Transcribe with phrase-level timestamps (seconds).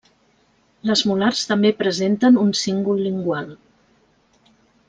[0.89, 3.55] Les molars també presenten un cíngol lingual.